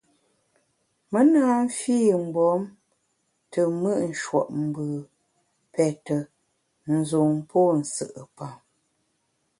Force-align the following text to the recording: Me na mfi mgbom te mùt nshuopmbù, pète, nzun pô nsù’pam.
Me 1.11 1.19
na 1.33 1.43
mfi 1.65 1.95
mgbom 2.23 2.61
te 3.51 3.59
mùt 3.79 3.99
nshuopmbù, 4.09 4.85
pète, 5.73 6.17
nzun 6.95 7.31
pô 7.49 7.59
nsù’pam. 7.79 8.55